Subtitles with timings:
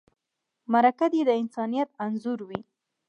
[0.73, 2.59] مرکه دې د انسانیت انځور وي.